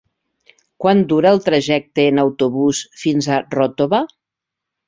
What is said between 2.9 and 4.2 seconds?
fins a Ròtova?